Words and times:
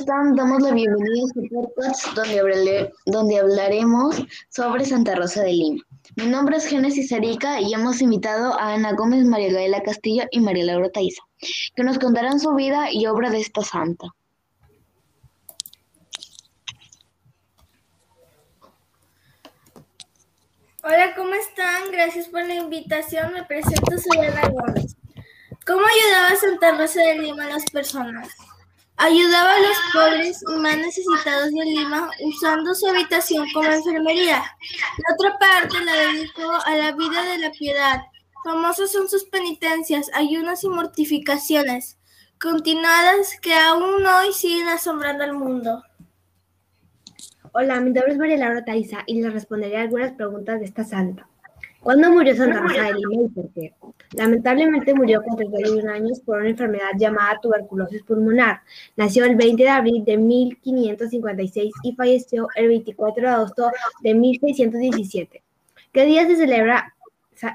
están? 0.00 0.34
Damos 0.34 0.62
la 0.62 0.70
bienvenida 0.72 1.12
a 1.12 1.26
este 1.26 1.54
podcast 1.54 2.06
donde, 2.14 2.90
donde 3.04 3.38
hablaremos 3.38 4.16
sobre 4.48 4.86
Santa 4.86 5.14
Rosa 5.14 5.42
de 5.42 5.52
Lima. 5.52 5.82
Mi 6.16 6.24
nombre 6.24 6.56
es 6.56 6.64
Génesis 6.66 7.12
Arica 7.12 7.60
y 7.60 7.74
hemos 7.74 8.00
invitado 8.00 8.58
a 8.58 8.72
Ana 8.72 8.94
Gómez, 8.94 9.26
María 9.26 9.52
Gaela 9.52 9.82
Castillo 9.82 10.24
y 10.30 10.40
María 10.40 10.64
Laura 10.64 10.90
Taiza, 10.90 11.22
que 11.76 11.84
nos 11.84 11.98
contarán 11.98 12.40
su 12.40 12.54
vida 12.54 12.90
y 12.90 13.06
obra 13.06 13.28
de 13.28 13.40
esta 13.40 13.60
santa. 13.60 14.06
Hola, 20.82 21.14
¿cómo 21.14 21.34
están? 21.34 21.92
Gracias 21.92 22.28
por 22.28 22.42
la 22.46 22.54
invitación. 22.54 23.34
Me 23.34 23.44
presento, 23.44 23.98
soy 23.98 24.24
Ana 24.26 24.48
Gómez. 24.48 24.96
¿Cómo 25.66 25.82
ayudaba 25.84 26.36
Santa 26.36 26.72
Rosa 26.72 27.02
de 27.02 27.18
Lima 27.18 27.44
a 27.44 27.48
las 27.48 27.70
personas? 27.70 28.30
Ayudaba 29.02 29.54
a 29.54 29.60
los 29.60 29.78
pobres 29.94 30.44
y 30.46 30.60
más 30.60 30.76
necesitados 30.76 31.50
de 31.52 31.64
Lima 31.64 32.10
usando 32.22 32.74
su 32.74 32.86
habitación 32.86 33.46
como 33.54 33.70
enfermería. 33.70 34.42
La 34.98 35.14
otra 35.14 35.38
parte 35.38 35.82
la 35.82 35.94
dedicó 35.94 36.52
a 36.52 36.74
la 36.76 36.92
vida 36.92 37.22
de 37.24 37.38
la 37.38 37.50
piedad. 37.50 38.02
Famosas 38.44 38.92
son 38.92 39.08
sus 39.08 39.24
penitencias, 39.24 40.10
ayunos 40.12 40.64
y 40.64 40.68
mortificaciones, 40.68 41.96
continuadas 42.38 43.40
que 43.40 43.54
aún 43.54 44.04
hoy 44.04 44.34
siguen 44.34 44.68
asombrando 44.68 45.24
al 45.24 45.32
mundo. 45.32 45.82
Hola, 47.52 47.80
mi 47.80 47.92
nombre 47.92 48.12
es 48.12 48.18
María 48.18 48.36
Laura 48.36 48.66
Taiza 48.66 48.98
y 49.06 49.22
le 49.22 49.30
responderé 49.30 49.78
algunas 49.78 50.12
preguntas 50.12 50.60
de 50.60 50.66
esta 50.66 50.84
santa. 50.84 51.29
¿Cuándo 51.82 52.10
murió 52.10 52.36
Santa 52.36 52.60
Rosa 52.60 52.82
de 52.82 52.94
Lima 52.94 53.22
y 53.22 53.28
por 53.28 53.50
qué? 53.52 53.72
Lamentablemente 54.12 54.92
murió 54.92 55.22
con 55.22 55.36
31 55.36 55.90
años 55.90 56.20
por 56.20 56.38
una 56.40 56.50
enfermedad 56.50 56.90
llamada 56.98 57.38
tuberculosis 57.40 58.02
pulmonar. 58.02 58.60
Nació 58.96 59.24
el 59.24 59.34
20 59.34 59.62
de 59.62 59.68
abril 59.68 60.04
de 60.04 60.18
1556 60.18 61.72
y 61.82 61.94
falleció 61.94 62.48
el 62.54 62.68
24 62.68 63.22
de 63.22 63.28
agosto 63.28 63.70
de 64.02 64.14
1617. 64.14 65.42
¿Qué 65.90 66.04
día 66.04 66.26
se 66.26 66.36
celebra 66.36 66.94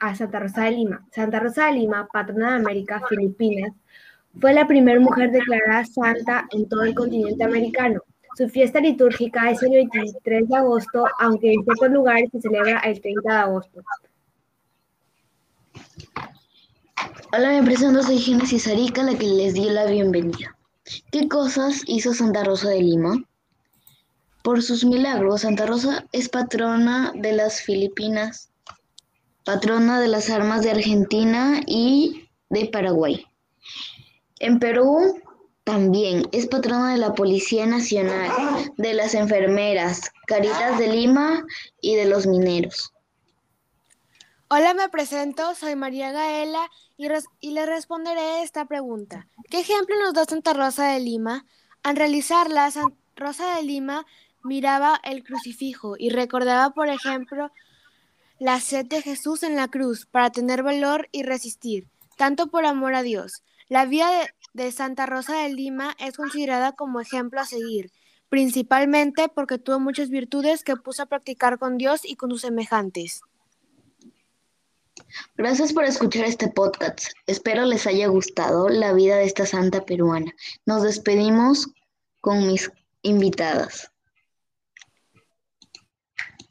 a 0.00 0.14
Santa 0.14 0.38
Rosa 0.38 0.64
de 0.64 0.72
Lima? 0.72 1.06
Santa 1.12 1.40
Rosa 1.40 1.66
de 1.66 1.72
Lima, 1.72 2.06
patrona 2.12 2.50
de 2.50 2.56
América, 2.56 3.00
Filipinas, 3.08 3.72
fue 4.38 4.52
la 4.52 4.66
primera 4.66 5.00
mujer 5.00 5.30
declarada 5.30 5.84
santa 5.86 6.46
en 6.50 6.68
todo 6.68 6.82
el 6.82 6.94
continente 6.94 7.42
americano. 7.42 8.02
Su 8.36 8.48
fiesta 8.48 8.80
litúrgica 8.80 9.50
es 9.50 9.62
el 9.62 9.70
23 9.70 10.48
de 10.48 10.56
agosto, 10.56 11.04
aunque 11.18 11.52
en 11.52 11.64
ciertos 11.64 11.90
lugares 11.90 12.30
se 12.30 12.40
celebra 12.40 12.80
el 12.80 13.00
30 13.00 13.32
de 13.32 13.38
agosto. 13.38 13.82
Hola, 17.32 17.50
me 17.50 17.62
presento, 17.62 18.02
soy 18.02 18.18
Génesis 18.18 18.66
Arica, 18.66 19.04
la 19.04 19.16
que 19.16 19.24
les 19.24 19.54
dio 19.54 19.70
la 19.70 19.86
bienvenida. 19.86 20.56
¿Qué 21.12 21.28
cosas 21.28 21.82
hizo 21.86 22.12
Santa 22.12 22.42
Rosa 22.42 22.70
de 22.70 22.82
Lima? 22.82 23.22
Por 24.42 24.62
sus 24.62 24.84
milagros, 24.84 25.42
Santa 25.42 25.64
Rosa 25.64 26.04
es 26.10 26.28
patrona 26.28 27.12
de 27.14 27.32
las 27.32 27.60
Filipinas, 27.60 28.50
patrona 29.44 30.00
de 30.00 30.08
las 30.08 30.28
armas 30.28 30.64
de 30.64 30.72
Argentina 30.72 31.60
y 31.66 32.28
de 32.48 32.66
Paraguay. 32.66 33.24
En 34.40 34.58
Perú 34.58 35.20
también 35.62 36.26
es 36.32 36.48
patrona 36.48 36.94
de 36.94 36.98
la 36.98 37.14
Policía 37.14 37.64
Nacional, 37.64 38.32
de 38.76 38.92
las 38.92 39.14
enfermeras, 39.14 40.10
Caritas 40.26 40.80
de 40.80 40.88
Lima 40.88 41.44
y 41.80 41.94
de 41.94 42.06
los 42.06 42.26
mineros. 42.26 42.92
Hola, 44.52 44.74
me 44.74 44.88
presento, 44.88 45.54
soy 45.54 45.76
María 45.76 46.10
Gaela 46.10 46.68
y, 46.96 47.06
le 47.52 47.66
responderé 47.66 48.42
esta 48.42 48.64
pregunta. 48.64 49.28
¿Qué 49.48 49.60
ejemplo 49.60 49.94
nos 50.00 50.12
da 50.12 50.24
Santa 50.24 50.54
Rosa 50.54 50.88
de 50.88 50.98
Lima? 50.98 51.46
Al 51.84 51.94
realizarla, 51.94 52.68
Santa 52.72 52.96
Rosa 53.14 53.54
de 53.54 53.62
Lima 53.62 54.06
miraba 54.42 55.00
el 55.04 55.22
crucifijo 55.22 55.94
y 55.96 56.10
recordaba, 56.10 56.70
por 56.70 56.88
ejemplo, 56.88 57.52
la 58.40 58.58
sed 58.58 58.86
de 58.86 59.02
Jesús 59.02 59.44
en 59.44 59.54
la 59.54 59.68
cruz 59.68 60.06
para 60.06 60.30
tener 60.30 60.64
valor 60.64 61.08
y 61.12 61.22
resistir, 61.22 61.86
tanto 62.16 62.48
por 62.48 62.66
amor 62.66 62.96
a 62.96 63.04
Dios. 63.04 63.44
La 63.68 63.84
vida 63.84 64.10
de, 64.10 64.64
de 64.64 64.72
Santa 64.72 65.06
Rosa 65.06 65.44
de 65.44 65.50
Lima 65.50 65.94
es 66.00 66.16
considerada 66.16 66.72
como 66.72 67.00
ejemplo 67.00 67.40
a 67.40 67.46
seguir, 67.46 67.92
principalmente 68.28 69.28
porque 69.28 69.58
tuvo 69.58 69.78
muchas 69.78 70.10
virtudes 70.10 70.64
que 70.64 70.74
puso 70.74 71.04
a 71.04 71.06
practicar 71.06 71.60
con 71.60 71.78
Dios 71.78 72.00
y 72.04 72.16
con 72.16 72.30
sus 72.30 72.40
semejantes. 72.40 73.22
Gracias 75.36 75.72
por 75.72 75.84
escuchar 75.84 76.24
este 76.24 76.48
podcast. 76.48 77.08
Espero 77.26 77.64
les 77.64 77.86
haya 77.86 78.06
gustado 78.08 78.68
la 78.68 78.92
vida 78.92 79.16
de 79.16 79.24
esta 79.24 79.46
santa 79.46 79.84
peruana. 79.84 80.32
Nos 80.66 80.82
despedimos 80.82 81.68
con 82.20 82.46
mis 82.46 82.70
invitadas. 83.02 83.90